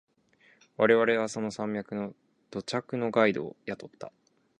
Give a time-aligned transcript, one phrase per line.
[0.77, 2.09] 我々はその山脈で
[2.49, 4.11] 土着のガイドを雇った。